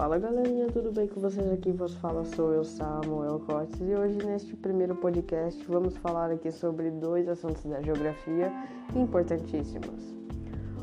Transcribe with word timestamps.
Fala 0.00 0.18
galerinha, 0.18 0.66
tudo 0.68 0.90
bem 0.90 1.06
com 1.06 1.20
vocês? 1.20 1.52
Aqui 1.52 1.72
vos 1.72 1.94
fala 1.96 2.24
sou 2.24 2.54
eu, 2.54 2.64
Samuel 2.64 3.38
Cotes, 3.40 3.78
e 3.82 3.94
hoje 3.94 4.16
neste 4.24 4.56
primeiro 4.56 4.94
podcast 4.94 5.62
vamos 5.68 5.94
falar 5.98 6.30
aqui 6.30 6.50
sobre 6.50 6.90
dois 6.90 7.28
assuntos 7.28 7.62
da 7.66 7.82
geografia 7.82 8.50
importantíssimos. 8.96 10.16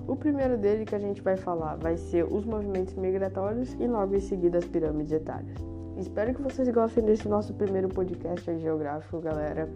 O 0.07 0.15
primeiro 0.15 0.55
dele 0.55 0.85
que 0.85 0.93
a 0.93 0.99
gente 0.99 1.19
vai 1.23 1.35
falar 1.35 1.77
vai 1.77 1.97
ser 1.97 2.31
os 2.31 2.45
movimentos 2.45 2.93
migratórios 2.93 3.73
e 3.79 3.87
logo 3.87 4.13
em 4.13 4.19
seguida 4.19 4.59
as 4.59 4.65
pirâmides 4.65 5.11
etárias. 5.11 5.57
Espero 5.97 6.35
que 6.35 6.41
vocês 6.43 6.69
gostem 6.69 7.03
desse 7.03 7.27
nosso 7.27 7.55
primeiro 7.55 7.89
podcast 7.89 8.55
geográfico, 8.59 9.19
galera. 9.19 9.67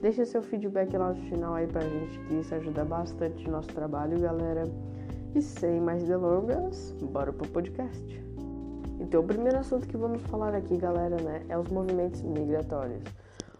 Deixa 0.00 0.24
seu 0.24 0.42
feedback 0.42 0.96
lá 0.96 1.12
no 1.12 1.20
final 1.22 1.54
aí 1.54 1.66
pra 1.66 1.80
gente, 1.80 2.20
que 2.20 2.34
isso 2.34 2.54
ajuda 2.54 2.84
bastante 2.84 3.46
no 3.46 3.50
nosso 3.50 3.68
trabalho, 3.70 4.20
galera. 4.20 4.62
E 5.34 5.42
sem 5.42 5.80
mais 5.80 6.04
delongas, 6.04 6.94
bora 7.02 7.32
pro 7.32 7.48
podcast. 7.48 8.25
Então, 9.06 9.20
o 9.20 9.24
primeiro 9.24 9.56
assunto 9.56 9.86
que 9.86 9.96
vamos 9.96 10.20
falar 10.22 10.52
aqui, 10.52 10.76
galera, 10.76 11.14
né, 11.22 11.40
é 11.48 11.56
os 11.56 11.68
movimentos 11.68 12.22
migratórios. 12.22 13.04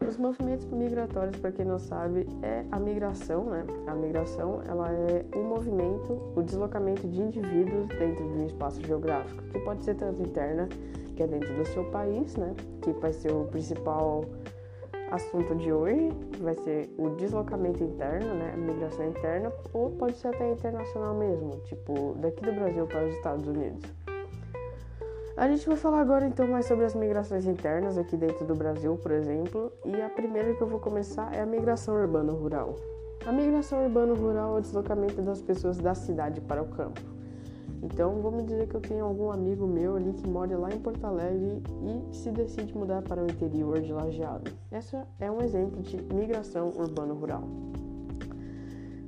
Os 0.04 0.16
movimentos 0.16 0.66
migratórios, 0.66 1.36
para 1.36 1.52
quem 1.52 1.64
não 1.64 1.78
sabe, 1.78 2.26
é 2.42 2.64
a 2.72 2.80
migração, 2.80 3.44
né? 3.44 3.64
A 3.86 3.94
migração, 3.94 4.60
ela 4.66 4.90
é 4.90 5.24
o 5.36 5.44
movimento, 5.44 6.20
o 6.34 6.42
deslocamento 6.42 7.06
de 7.06 7.22
indivíduos 7.22 7.86
dentro 7.96 8.24
de 8.24 8.40
um 8.40 8.46
espaço 8.46 8.82
geográfico, 8.84 9.40
que 9.44 9.60
pode 9.60 9.84
ser 9.84 9.94
tanto 9.94 10.20
interna, 10.20 10.68
que 11.14 11.22
é 11.22 11.28
dentro 11.28 11.54
do 11.54 11.64
seu 11.68 11.84
país, 11.92 12.34
né? 12.34 12.52
Que 12.82 12.90
vai 12.94 13.12
ser 13.12 13.30
o 13.30 13.44
principal 13.44 14.24
assunto 15.12 15.54
de 15.54 15.72
hoje, 15.72 16.10
vai 16.40 16.56
ser 16.56 16.92
o 16.98 17.10
deslocamento 17.10 17.84
interno, 17.84 18.34
né? 18.34 18.50
A 18.52 18.56
migração 18.56 19.06
interna, 19.06 19.52
ou 19.72 19.90
pode 19.90 20.16
ser 20.16 20.26
até 20.26 20.50
internacional 20.50 21.14
mesmo, 21.14 21.50
tipo, 21.66 22.16
daqui 22.18 22.44
do 22.44 22.52
Brasil 22.52 22.84
para 22.86 23.04
os 23.06 23.14
Estados 23.14 23.46
Unidos. 23.46 24.05
A 25.36 25.46
gente 25.48 25.66
vai 25.66 25.76
falar 25.76 26.00
agora 26.00 26.26
então 26.26 26.48
mais 26.48 26.64
sobre 26.64 26.86
as 26.86 26.94
migrações 26.94 27.46
internas 27.46 27.98
aqui 27.98 28.16
dentro 28.16 28.46
do 28.46 28.54
Brasil, 28.54 28.96
por 28.96 29.10
exemplo, 29.10 29.70
e 29.84 30.00
a 30.00 30.08
primeira 30.08 30.54
que 30.54 30.62
eu 30.62 30.66
vou 30.66 30.80
começar 30.80 31.30
é 31.34 31.42
a 31.42 31.46
migração 31.46 31.94
urbano-rural. 31.94 32.74
A 33.26 33.32
migração 33.32 33.84
urbano-rural 33.84 34.56
é 34.56 34.58
o 34.58 34.62
deslocamento 34.62 35.20
das 35.20 35.42
pessoas 35.42 35.76
da 35.76 35.94
cidade 35.94 36.40
para 36.40 36.62
o 36.62 36.68
campo. 36.68 37.02
Então, 37.82 38.22
vamos 38.22 38.46
dizer 38.46 38.66
que 38.66 38.76
eu 38.76 38.80
tenho 38.80 39.04
algum 39.04 39.30
amigo 39.30 39.66
meu 39.66 39.96
ali 39.96 40.14
que 40.14 40.26
mora 40.26 40.56
lá 40.56 40.70
em 40.70 40.78
Porto 40.78 41.04
Alegre 41.04 41.62
e 41.82 42.16
se 42.16 42.30
decide 42.30 42.74
mudar 42.74 43.02
para 43.02 43.22
o 43.22 43.26
interior 43.26 43.78
de 43.82 43.92
Lajeado. 43.92 44.50
Essa 44.70 45.06
é 45.20 45.30
um 45.30 45.42
exemplo 45.42 45.82
de 45.82 46.02
migração 46.14 46.72
urbano-rural. 46.74 47.42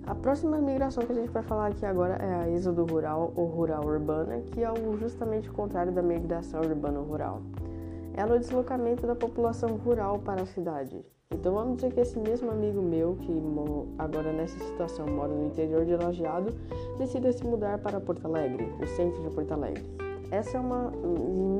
A 0.08 0.14
próxima 0.14 0.56
migração 0.56 1.04
que 1.04 1.12
a 1.12 1.14
gente 1.14 1.28
vai 1.28 1.42
falar 1.42 1.66
aqui 1.66 1.84
agora 1.84 2.14
é 2.14 2.34
a 2.34 2.48
êxodo 2.48 2.82
rural 2.86 3.30
ou 3.36 3.44
rural 3.44 3.84
urbana, 3.84 4.40
que 4.40 4.64
é 4.64 4.70
justamente 4.98 5.50
o 5.50 5.52
contrário 5.52 5.92
da 5.92 6.00
migração 6.00 6.62
urbano-rural. 6.62 7.42
Ela 8.14 8.32
é 8.32 8.36
o 8.38 8.40
deslocamento 8.40 9.06
da 9.06 9.14
população 9.14 9.76
rural 9.76 10.18
para 10.18 10.40
a 10.40 10.46
cidade. 10.46 11.04
Então 11.30 11.52
vamos 11.52 11.76
dizer 11.76 11.92
que 11.92 12.00
esse 12.00 12.18
mesmo 12.18 12.50
amigo 12.50 12.80
meu, 12.80 13.16
que 13.16 13.30
agora 13.98 14.32
nessa 14.32 14.58
situação 14.60 15.06
mora 15.06 15.34
no 15.34 15.44
interior 15.44 15.84
de 15.84 15.94
Lajeado, 15.94 16.54
decida 16.96 17.30
se 17.30 17.44
mudar 17.44 17.76
para 17.76 18.00
Porto 18.00 18.24
Alegre, 18.24 18.72
o 18.82 18.86
centro 18.86 19.22
de 19.22 19.28
Porto 19.28 19.52
Alegre. 19.52 19.84
Essa 20.30 20.56
é 20.56 20.60
uma 20.60 20.90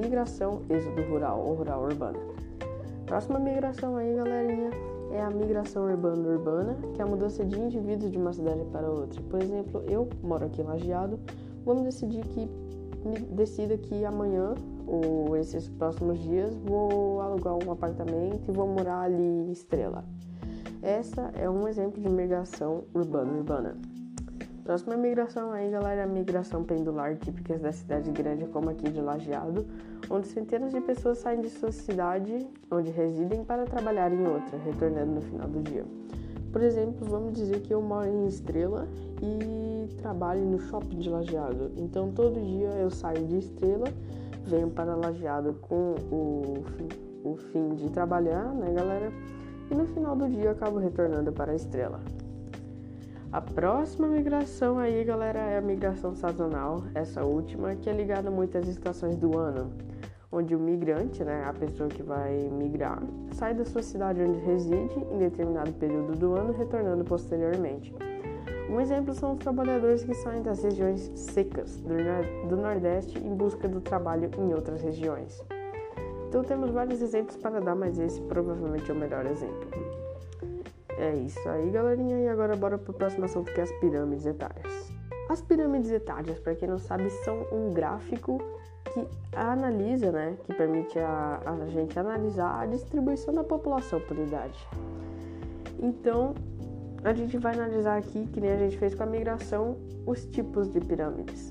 migração 0.00 0.62
êxodo 0.70 1.02
rural 1.02 1.38
ou 1.46 1.52
rural 1.52 1.82
urbana. 1.82 2.18
Próxima 3.04 3.38
migração 3.38 3.96
aí, 3.96 4.16
galerinha, 4.16 4.70
é 5.10 5.22
a 5.22 5.30
migração 5.30 5.84
urbana-urbana, 5.84 6.76
que 6.94 7.00
é 7.00 7.04
a 7.04 7.06
mudança 7.06 7.44
de 7.44 7.58
indivíduos 7.58 8.10
de 8.10 8.18
uma 8.18 8.32
cidade 8.32 8.64
para 8.72 8.90
outra. 8.90 9.20
Por 9.22 9.42
exemplo, 9.42 9.82
eu 9.88 10.08
moro 10.22 10.44
aqui 10.44 10.60
em 10.60 10.64
Lajeado, 10.64 11.18
vamos 11.64 11.82
decidir 11.82 12.24
que 12.26 12.48
decida 13.34 13.76
que 13.78 14.04
amanhã 14.04 14.54
ou 14.86 15.36
esses 15.36 15.68
próximos 15.68 16.18
dias 16.18 16.54
vou 16.56 17.20
alugar 17.20 17.54
um 17.54 17.70
apartamento 17.70 18.48
e 18.48 18.52
vou 18.52 18.66
morar 18.66 19.02
ali 19.02 19.22
em 19.22 19.50
Estrela. 19.50 20.04
Essa 20.82 21.30
é 21.34 21.48
um 21.48 21.66
exemplo 21.66 22.00
de 22.00 22.08
migração 22.08 22.84
urbana-urbana. 22.94 23.76
Próxima 24.68 24.98
migração 24.98 25.50
aí, 25.50 25.70
galera, 25.70 26.02
é 26.02 26.04
a 26.04 26.06
migração 26.06 26.62
pendular 26.62 27.16
típica 27.16 27.58
da 27.58 27.72
cidade 27.72 28.10
grande 28.10 28.44
como 28.48 28.68
aqui 28.68 28.90
de 28.90 29.00
Lajeado, 29.00 29.64
onde 30.10 30.28
centenas 30.28 30.74
de 30.74 30.80
pessoas 30.82 31.16
saem 31.16 31.40
de 31.40 31.48
sua 31.48 31.72
cidade, 31.72 32.46
onde 32.70 32.90
residem, 32.90 33.42
para 33.42 33.64
trabalhar 33.64 34.12
em 34.12 34.28
outra, 34.28 34.58
retornando 34.58 35.12
no 35.12 35.22
final 35.22 35.48
do 35.48 35.62
dia. 35.62 35.86
Por 36.52 36.60
exemplo, 36.60 37.08
vamos 37.08 37.32
dizer 37.32 37.62
que 37.62 37.72
eu 37.72 37.80
moro 37.80 38.10
em 38.10 38.26
Estrela 38.26 38.86
e 39.22 39.88
trabalho 40.02 40.44
no 40.44 40.58
shopping 40.58 40.98
de 40.98 41.08
Lajeado. 41.08 41.72
Então, 41.78 42.12
todo 42.12 42.38
dia 42.38 42.68
eu 42.72 42.90
saio 42.90 43.26
de 43.26 43.38
Estrela, 43.38 43.86
venho 44.44 44.68
para 44.68 44.94
Lajeado 44.94 45.54
com 45.62 45.94
o, 46.12 46.62
o 47.24 47.36
fim 47.36 47.70
de 47.70 47.88
trabalhar, 47.88 48.52
né, 48.52 48.70
galera? 48.74 49.10
E 49.70 49.74
no 49.74 49.86
final 49.86 50.14
do 50.14 50.28
dia 50.28 50.44
eu 50.44 50.50
acabo 50.52 50.76
retornando 50.76 51.32
para 51.32 51.52
a 51.52 51.54
Estrela. 51.54 52.02
A 53.30 53.42
próxima 53.42 54.06
migração 54.06 54.78
aí, 54.78 55.04
galera, 55.04 55.38
é 55.38 55.58
a 55.58 55.60
migração 55.60 56.14
sazonal, 56.14 56.82
essa 56.94 57.22
última, 57.22 57.76
que 57.76 57.90
é 57.90 57.92
ligada 57.92 58.30
muito 58.30 58.56
às 58.56 58.66
estações 58.66 59.16
do 59.16 59.36
ano, 59.36 59.70
onde 60.32 60.56
o 60.56 60.58
migrante, 60.58 61.22
né, 61.22 61.44
a 61.46 61.52
pessoa 61.52 61.90
que 61.90 62.02
vai 62.02 62.48
migrar, 62.50 63.02
sai 63.32 63.52
da 63.52 63.66
sua 63.66 63.82
cidade 63.82 64.22
onde 64.22 64.38
reside 64.38 64.98
em 65.12 65.18
determinado 65.18 65.70
período 65.74 66.18
do 66.18 66.32
ano, 66.32 66.54
retornando 66.54 67.04
posteriormente. 67.04 67.94
Um 68.70 68.80
exemplo 68.80 69.12
são 69.12 69.32
os 69.32 69.38
trabalhadores 69.38 70.02
que 70.04 70.14
saem 70.14 70.42
das 70.42 70.62
regiões 70.62 71.12
secas 71.14 71.82
do 72.48 72.56
Nordeste 72.56 73.18
em 73.18 73.34
busca 73.34 73.68
do 73.68 73.82
trabalho 73.82 74.30
em 74.38 74.54
outras 74.54 74.80
regiões. 74.80 75.38
Então 76.28 76.42
temos 76.42 76.70
vários 76.70 77.02
exemplos 77.02 77.36
para 77.36 77.60
dar, 77.60 77.74
mas 77.74 77.98
esse 77.98 78.22
provavelmente 78.22 78.90
é 78.90 78.94
o 78.94 78.96
melhor 78.96 79.26
exemplo. 79.26 79.68
É 80.98 81.14
isso 81.14 81.48
aí, 81.48 81.70
galerinha. 81.70 82.18
E 82.18 82.28
agora 82.28 82.56
bora 82.56 82.76
pro 82.76 82.92
próximo 82.92 83.24
assunto 83.24 83.52
que 83.52 83.60
é 83.60 83.62
as 83.62 83.72
pirâmides 83.78 84.26
etárias. 84.26 84.92
As 85.28 85.40
pirâmides 85.40 85.90
etárias, 85.90 86.38
para 86.40 86.54
quem 86.54 86.68
não 86.68 86.78
sabe, 86.78 87.08
são 87.24 87.46
um 87.52 87.72
gráfico 87.72 88.38
que 88.92 89.06
analisa, 89.36 90.10
né, 90.10 90.36
que 90.44 90.54
permite 90.54 90.98
a, 90.98 91.40
a 91.44 91.66
gente 91.66 91.98
analisar 91.98 92.60
a 92.60 92.66
distribuição 92.66 93.34
da 93.34 93.44
população 93.44 94.00
por 94.00 94.18
idade. 94.18 94.58
Então, 95.78 96.34
a 97.04 97.12
gente 97.12 97.36
vai 97.38 97.54
analisar 97.54 97.98
aqui, 97.98 98.26
que 98.26 98.40
nem 98.40 98.50
a 98.50 98.56
gente 98.56 98.78
fez 98.78 98.94
com 98.94 99.02
a 99.02 99.06
migração, 99.06 99.76
os 100.06 100.24
tipos 100.24 100.68
de 100.70 100.80
pirâmides. 100.80 101.50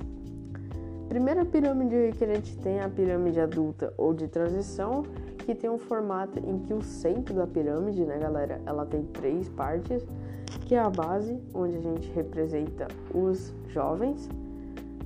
Primeira 1.07 1.45
pirâmide 1.45 2.13
que 2.17 2.23
a 2.25 2.33
gente 2.33 2.57
tem 2.57 2.79
é 2.79 2.83
a 2.83 2.89
pirâmide 2.89 3.39
adulta 3.39 3.93
ou 3.97 4.13
de 4.13 4.27
transição, 4.27 5.03
que 5.47 5.55
tem 5.55 5.69
um 5.69 5.77
formato 5.77 6.39
em 6.39 6.59
que 6.59 6.73
o 6.73 6.81
centro 6.81 7.33
da 7.33 7.47
pirâmide, 7.47 8.03
né, 8.03 8.19
galera, 8.19 8.61
ela 8.65 8.85
tem 8.85 9.03
três 9.03 9.47
partes, 9.47 10.05
que 10.65 10.75
é 10.75 10.79
a 10.79 10.89
base, 10.89 11.39
onde 11.53 11.77
a 11.77 11.79
gente 11.79 12.11
representa 12.11 12.85
os 13.15 13.55
jovens, 13.69 14.29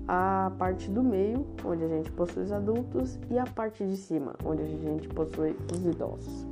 a 0.07 0.52
parte 0.57 0.90
do 0.90 1.03
meio, 1.03 1.46
onde 1.63 1.84
a 1.84 1.88
gente 1.88 2.12
possui 2.13 2.41
os 2.41 2.52
adultos, 2.52 3.19
e 3.29 3.38
a 3.38 3.46
parte 3.46 3.85
de 3.85 3.96
cima, 3.96 4.34
onde 4.44 4.63
a 4.63 4.66
gente 4.66 5.07
possui 5.09 5.56
os 5.72 5.85
idosos. 5.85 6.47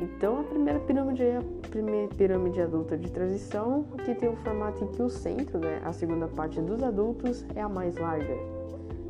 Então, 0.00 0.40
a 0.40 0.44
primeira 0.44 0.80
pirâmide 0.80 1.22
é 1.22 1.36
a 1.36 1.68
primeira 1.68 2.08
pirâmide 2.14 2.62
adulta 2.62 2.96
de 2.96 3.12
transição, 3.12 3.84
que 4.06 4.14
tem 4.14 4.30
um 4.30 4.36
formato 4.36 4.82
em 4.82 4.86
que 4.86 5.02
o 5.02 5.10
centro, 5.10 5.58
né, 5.58 5.82
a 5.84 5.92
segunda 5.92 6.28
parte 6.28 6.62
dos 6.62 6.82
adultos, 6.82 7.44
é 7.54 7.60
a 7.60 7.68
mais 7.68 7.94
larga. 7.98 8.38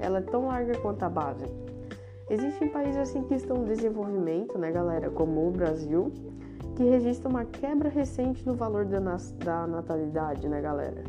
Ela 0.00 0.18
é 0.18 0.22
tão 0.22 0.48
larga 0.48 0.76
quanto 0.78 1.04
a 1.04 1.08
base. 1.08 1.44
Existem 2.28 2.69
países 2.69 2.97
assim 2.97 3.22
que 3.22 3.34
estão 3.34 3.59
em 3.59 3.64
desenvolvimento, 3.64 4.59
né, 4.59 4.72
galera, 4.72 5.09
como 5.10 5.47
o 5.47 5.50
Brasil, 5.53 6.12
que 6.75 6.82
registra 6.82 7.28
uma 7.28 7.44
quebra 7.44 7.88
recente 7.88 8.44
no 8.44 8.54
valor 8.54 8.84
da, 8.84 8.98
da 8.98 9.66
natalidade, 9.66 10.48
né, 10.48 10.60
galera? 10.60 11.04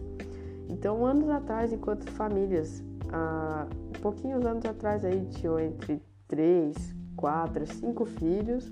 Então, 0.69 1.03
anos 1.03 1.27
atrás, 1.30 1.74
enquanto 1.74 2.09
famílias, 2.12 2.83
há 3.12 3.68
pouquinhos 4.00 4.45
anos 4.45 4.63
atrás 4.65 5.03
aí 5.03 5.25
tinham 5.25 5.59
entre 5.59 6.01
3, 6.27 6.75
4, 7.15 7.65
5 7.65 8.06
filhos, 8.06 8.71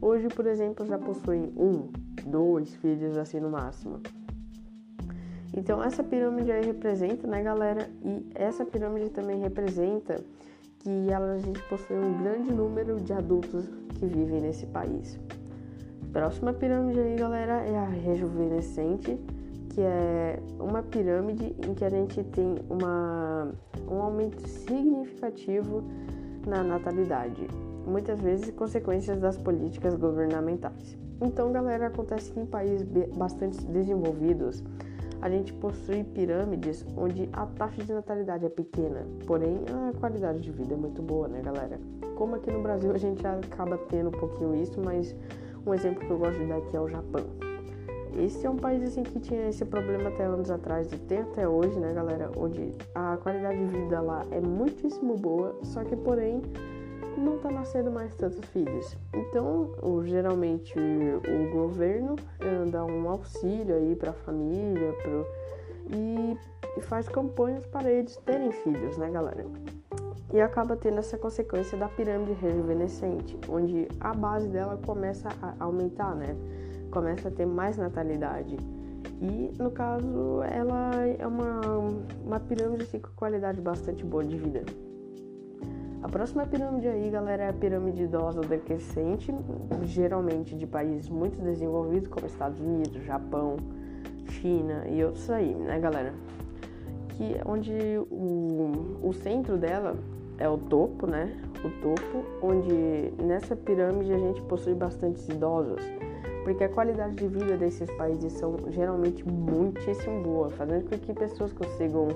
hoje, 0.00 0.28
por 0.28 0.46
exemplo, 0.46 0.86
já 0.86 0.96
possuem 0.96 1.52
um, 1.56 1.90
dois 2.24 2.72
filhos 2.76 3.16
assim 3.16 3.40
no 3.40 3.50
máximo. 3.50 4.00
Então, 5.56 5.82
essa 5.82 6.04
pirâmide 6.04 6.52
aí 6.52 6.64
representa, 6.64 7.26
né, 7.26 7.42
galera? 7.42 7.90
E 8.04 8.30
essa 8.34 8.64
pirâmide 8.64 9.10
também 9.10 9.40
representa 9.40 10.22
que 10.80 11.12
a 11.12 11.38
gente 11.38 11.62
possui 11.64 11.96
um 11.96 12.18
grande 12.18 12.52
número 12.52 12.96
de 13.00 13.12
adultos 13.12 13.68
que 13.98 14.06
vivem 14.06 14.40
nesse 14.40 14.66
país. 14.66 15.18
Próxima 16.12 16.52
pirâmide 16.52 16.98
aí, 16.98 17.16
galera, 17.16 17.62
é 17.62 17.76
a 17.76 17.84
rejuvenescente, 17.84 19.18
que 19.70 19.80
é 19.80 20.40
uma 20.58 20.82
pirâmide 20.82 21.54
em 21.66 21.74
que 21.74 21.84
a 21.84 21.90
gente 21.90 22.22
tem 22.24 22.56
uma, 22.68 23.52
um 23.88 24.02
aumento 24.02 24.46
significativo 24.48 25.84
na 26.46 26.62
natalidade, 26.64 27.46
muitas 27.86 28.20
vezes 28.20 28.50
consequências 28.50 29.20
das 29.20 29.36
políticas 29.36 29.94
governamentais. 29.94 30.96
Então, 31.20 31.52
galera, 31.52 31.88
acontece 31.88 32.32
que 32.32 32.40
em 32.40 32.46
países 32.46 32.88
bastante 33.14 33.62
desenvolvidos, 33.66 34.64
a 35.22 35.28
gente 35.28 35.52
possui 35.54 36.04
pirâmides 36.04 36.84
onde 36.96 37.28
a 37.32 37.46
taxa 37.46 37.82
de 37.84 37.92
natalidade 37.92 38.46
é 38.46 38.48
pequena, 38.48 39.06
porém 39.26 39.58
a 39.68 39.98
qualidade 39.98 40.40
de 40.40 40.50
vida 40.50 40.74
é 40.74 40.76
muito 40.76 41.02
boa, 41.02 41.28
né, 41.28 41.40
galera? 41.42 41.78
Como 42.16 42.34
aqui 42.36 42.50
no 42.50 42.62
Brasil 42.62 42.92
a 42.92 42.98
gente 42.98 43.26
acaba 43.26 43.78
tendo 43.88 44.08
um 44.08 44.12
pouquinho 44.12 44.54
isso, 44.54 44.80
mas 44.80 45.14
um 45.66 45.74
exemplo 45.74 46.06
que 46.06 46.10
eu 46.10 46.18
gosto 46.18 46.38
de 46.38 46.46
dar 46.46 46.56
aqui 46.56 46.76
é 46.76 46.80
o 46.80 46.88
Japão. 46.88 47.24
Esse 48.18 48.44
é 48.44 48.50
um 48.50 48.56
país 48.56 48.82
assim 48.82 49.02
que 49.02 49.20
tinha 49.20 49.48
esse 49.48 49.64
problema 49.64 50.08
até 50.08 50.24
anos 50.24 50.50
atrás 50.50 50.92
e 50.92 50.98
tem 50.98 51.18
até 51.18 51.48
hoje, 51.48 51.78
né, 51.78 51.92
galera? 51.92 52.30
Onde 52.36 52.72
a 52.94 53.16
qualidade 53.18 53.58
de 53.58 53.66
vida 53.66 54.00
lá 54.00 54.24
é 54.30 54.40
muitíssimo 54.40 55.16
boa, 55.16 55.56
só 55.62 55.84
que 55.84 55.94
porém 55.96 56.42
não 57.16 57.38
tá 57.38 57.50
nascendo 57.50 57.90
mais 57.90 58.14
tantos 58.14 58.44
filhos. 58.50 58.96
Então, 59.14 59.70
geralmente 60.04 60.74
o 60.78 61.52
governo 61.52 62.16
eh, 62.40 62.64
dá 62.70 62.84
um 62.84 63.08
auxílio 63.08 63.74
aí 63.74 63.94
para 63.94 64.10
a 64.10 64.14
família, 64.14 64.92
pro, 65.02 65.26
e 65.96 66.36
faz 66.82 67.08
campanhas 67.08 67.66
para 67.66 67.90
eles 67.90 68.16
terem 68.24 68.52
filhos, 68.52 68.96
né, 68.96 69.10
galera? 69.10 69.44
E 70.32 70.40
acaba 70.40 70.76
tendo 70.76 70.98
essa 70.98 71.18
consequência 71.18 71.76
da 71.76 71.88
pirâmide 71.88 72.32
rejuvenescente, 72.34 73.36
onde 73.48 73.88
a 73.98 74.14
base 74.14 74.48
dela 74.48 74.78
começa 74.84 75.28
a 75.42 75.54
aumentar, 75.58 76.14
né? 76.14 76.36
Começa 76.90 77.28
a 77.28 77.30
ter 77.30 77.46
mais 77.46 77.76
natalidade. 77.76 78.56
E 79.20 79.52
no 79.60 79.70
caso, 79.70 80.42
ela 80.42 81.04
é 81.06 81.26
uma, 81.26 81.60
uma 82.24 82.40
pirâmide 82.40 82.84
assim, 82.84 83.00
com 83.00 83.10
qualidade 83.16 83.60
bastante 83.60 84.04
boa 84.04 84.24
de 84.24 84.36
vida. 84.36 84.62
A 86.02 86.08
próxima 86.08 86.46
pirâmide 86.46 86.88
aí, 86.88 87.10
galera, 87.10 87.44
é 87.44 87.48
a 87.50 87.52
pirâmide 87.52 88.04
idosa 88.04 88.40
decrescente, 88.40 89.34
geralmente 89.82 90.56
de 90.56 90.66
países 90.66 91.10
muito 91.10 91.40
desenvolvidos, 91.42 92.08
como 92.08 92.26
Estados 92.26 92.58
Unidos, 92.58 93.04
Japão, 93.04 93.56
China 94.30 94.84
e 94.88 95.04
outros 95.04 95.28
aí, 95.28 95.54
né, 95.54 95.78
galera? 95.78 96.14
Que 97.10 97.36
onde 97.44 97.72
o, 98.10 98.98
o 99.02 99.12
centro 99.12 99.58
dela 99.58 99.94
é 100.38 100.48
o 100.48 100.56
topo, 100.56 101.06
né? 101.06 101.38
O 101.62 101.68
topo, 101.82 102.24
onde 102.40 103.12
nessa 103.22 103.54
pirâmide 103.54 104.10
a 104.14 104.18
gente 104.18 104.40
possui 104.42 104.72
bastantes 104.72 105.28
idosos, 105.28 105.82
porque 106.44 106.64
a 106.64 106.68
qualidade 106.70 107.16
de 107.16 107.28
vida 107.28 107.58
desses 107.58 107.90
países 107.90 108.32
são 108.32 108.56
geralmente 108.68 109.22
muitíssimo 109.28 110.22
boa, 110.22 110.48
fazendo 110.48 110.88
com 110.88 110.98
que 110.98 111.12
pessoas 111.12 111.52
consigam 111.52 112.08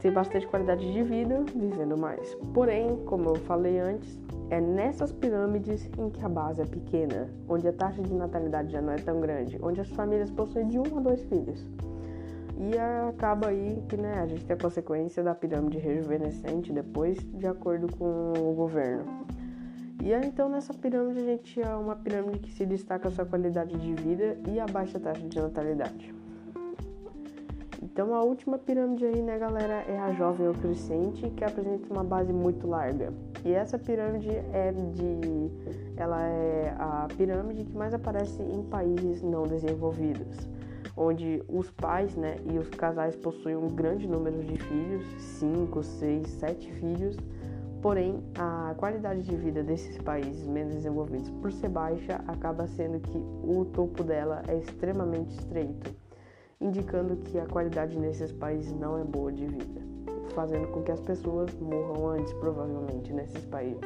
ter 0.00 0.10
bastante 0.10 0.46
qualidade 0.46 0.90
de 0.92 1.02
vida 1.02 1.44
vivendo 1.54 1.96
mais. 1.96 2.34
Porém, 2.54 2.96
como 3.04 3.28
eu 3.28 3.36
falei 3.36 3.78
antes, 3.78 4.18
é 4.48 4.60
nessas 4.60 5.12
pirâmides 5.12 5.88
em 5.98 6.10
que 6.10 6.24
a 6.24 6.28
base 6.28 6.62
é 6.62 6.66
pequena, 6.66 7.28
onde 7.48 7.68
a 7.68 7.72
taxa 7.72 8.02
de 8.02 8.12
natalidade 8.12 8.72
já 8.72 8.80
não 8.80 8.92
é 8.92 8.96
tão 8.96 9.20
grande, 9.20 9.58
onde 9.62 9.80
as 9.80 9.88
famílias 9.90 10.30
possuem 10.30 10.66
de 10.68 10.78
um 10.78 10.98
a 10.98 11.00
dois 11.00 11.22
filhos. 11.24 11.64
E 12.58 12.76
acaba 13.08 13.48
aí 13.48 13.82
que 13.88 13.96
né, 13.96 14.20
a 14.20 14.26
gente 14.26 14.44
tem 14.44 14.54
a 14.54 14.58
consequência 14.58 15.22
da 15.22 15.34
pirâmide 15.34 15.78
rejuvenescente 15.78 16.72
depois, 16.72 17.18
de 17.18 17.46
acordo 17.46 17.86
com 17.96 18.32
o 18.36 18.54
governo. 18.54 19.04
E 20.02 20.12
aí, 20.12 20.26
então 20.26 20.48
nessa 20.48 20.72
pirâmide 20.72 21.20
a 21.20 21.24
gente 21.24 21.60
é 21.60 21.74
uma 21.74 21.94
pirâmide 21.94 22.38
que 22.38 22.52
se 22.52 22.66
destaca 22.66 23.08
a 23.08 23.10
sua 23.10 23.24
qualidade 23.24 23.76
de 23.78 23.94
vida 23.94 24.38
e 24.48 24.58
a 24.58 24.66
baixa 24.66 24.98
taxa 24.98 25.26
de 25.26 25.38
natalidade. 25.38 26.19
Então 27.92 28.14
a 28.14 28.22
última 28.22 28.56
pirâmide 28.56 29.04
aí, 29.04 29.20
né, 29.20 29.36
galera, 29.36 29.84
é 29.88 29.98
a 29.98 30.12
jovem 30.12 30.46
ou 30.46 30.54
crescente, 30.54 31.28
que 31.30 31.44
apresenta 31.44 31.92
uma 31.92 32.04
base 32.04 32.32
muito 32.32 32.66
larga. 32.66 33.12
E 33.44 33.52
essa 33.52 33.78
pirâmide 33.78 34.30
é 34.30 34.72
de 34.72 35.50
ela 35.96 36.22
é 36.22 36.74
a 36.78 37.08
pirâmide 37.16 37.64
que 37.64 37.76
mais 37.76 37.92
aparece 37.92 38.40
em 38.42 38.62
países 38.62 39.22
não 39.22 39.42
desenvolvidos, 39.42 40.48
onde 40.96 41.42
os 41.48 41.68
pais, 41.72 42.14
né, 42.14 42.36
e 42.50 42.58
os 42.58 42.68
casais 42.70 43.16
possuem 43.16 43.56
um 43.56 43.68
grande 43.68 44.06
número 44.06 44.38
de 44.44 44.56
filhos, 44.56 45.04
5, 45.18 45.82
6, 45.82 46.28
7 46.28 46.72
filhos. 46.74 47.16
Porém, 47.82 48.22
a 48.38 48.74
qualidade 48.76 49.22
de 49.22 49.34
vida 49.34 49.64
desses 49.64 49.98
países 49.98 50.46
menos 50.46 50.74
desenvolvidos, 50.74 51.30
por 51.30 51.50
ser 51.50 51.70
baixa, 51.70 52.22
acaba 52.28 52.68
sendo 52.68 53.00
que 53.00 53.18
o 53.18 53.64
topo 53.64 54.04
dela 54.04 54.42
é 54.46 54.56
extremamente 54.58 55.34
estreito 55.34 55.99
indicando 56.60 57.16
que 57.16 57.38
a 57.38 57.46
qualidade 57.46 57.98
nesses 57.98 58.30
países 58.32 58.72
não 58.72 59.00
é 59.00 59.04
boa 59.04 59.32
de 59.32 59.46
vida, 59.46 59.80
fazendo 60.34 60.68
com 60.68 60.82
que 60.82 60.92
as 60.92 61.00
pessoas 61.00 61.54
morram 61.54 62.08
antes, 62.10 62.32
provavelmente, 62.34 63.12
nesses 63.12 63.44
países. 63.46 63.80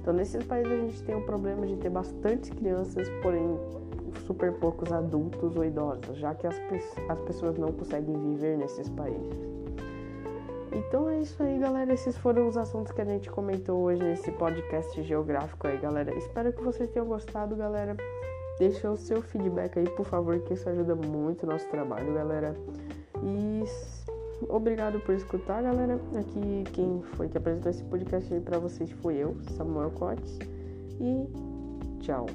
Então, 0.00 0.12
nesses 0.12 0.42
países 0.44 0.72
a 0.72 0.76
gente 0.76 1.02
tem 1.04 1.14
o 1.14 1.24
problema 1.24 1.66
de 1.66 1.76
ter 1.76 1.90
bastantes 1.90 2.50
crianças, 2.50 3.08
porém 3.22 3.58
super 4.26 4.52
poucos 4.54 4.90
adultos 4.92 5.56
ou 5.56 5.64
idosos, 5.64 6.18
já 6.18 6.34
que 6.34 6.46
as, 6.46 6.60
as 7.08 7.20
pessoas 7.20 7.56
não 7.56 7.68
conseguem 7.68 8.18
viver 8.18 8.58
nesses 8.58 8.88
países. 8.88 9.58
Então 10.72 11.08
é 11.08 11.20
isso 11.20 11.42
aí, 11.42 11.58
galera. 11.58 11.92
Esses 11.92 12.16
foram 12.18 12.46
os 12.46 12.56
assuntos 12.56 12.92
que 12.92 13.00
a 13.00 13.04
gente 13.04 13.30
comentou 13.30 13.80
hoje 13.80 14.02
nesse 14.02 14.30
podcast 14.32 15.02
geográfico 15.02 15.66
aí, 15.66 15.78
galera. 15.78 16.14
Espero 16.14 16.52
que 16.52 16.62
vocês 16.62 16.90
tenham 16.90 17.06
gostado, 17.06 17.56
galera. 17.56 17.96
Deixa 18.58 18.90
o 18.90 18.96
seu 18.96 19.22
feedback 19.22 19.78
aí, 19.78 19.88
por 19.90 20.04
favor, 20.04 20.38
que 20.40 20.54
isso 20.54 20.68
ajuda 20.68 20.94
muito 20.94 21.44
o 21.44 21.46
nosso 21.46 21.68
trabalho, 21.68 22.12
galera. 22.12 22.56
E 23.22 23.64
obrigado 24.48 24.98
por 25.00 25.14
escutar, 25.14 25.62
galera. 25.62 26.00
Aqui 26.18 26.64
quem 26.72 27.02
foi 27.14 27.28
que 27.28 27.38
apresentou 27.38 27.70
esse 27.70 27.84
podcast 27.84 28.34
aí 28.34 28.40
pra 28.40 28.58
vocês 28.58 28.90
foi 28.90 29.16
eu, 29.16 29.36
Samuel 29.56 29.90
Cotes. 29.92 30.38
E 31.00 32.00
tchau. 32.00 32.26